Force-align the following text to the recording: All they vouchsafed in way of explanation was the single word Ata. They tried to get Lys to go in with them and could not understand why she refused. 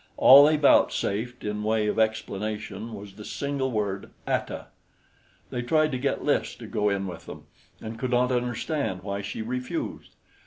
All 0.17 0.47
they 0.47 0.57
vouchsafed 0.57 1.43
in 1.43 1.61
way 1.61 1.85
of 1.85 1.99
explanation 1.99 2.95
was 2.95 3.13
the 3.13 3.23
single 3.23 3.69
word 3.69 4.09
Ata. 4.25 4.65
They 5.51 5.61
tried 5.61 5.91
to 5.91 5.99
get 5.99 6.23
Lys 6.25 6.55
to 6.55 6.65
go 6.65 6.89
in 6.89 7.05
with 7.05 7.27
them 7.27 7.45
and 7.79 7.99
could 7.99 8.09
not 8.09 8.31
understand 8.31 9.03
why 9.03 9.21
she 9.21 9.43
refused. 9.43 10.15